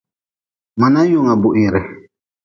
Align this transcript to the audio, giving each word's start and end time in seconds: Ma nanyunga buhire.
Ma 0.79 0.87
nanyunga 0.93 1.33
buhire. 1.41 1.81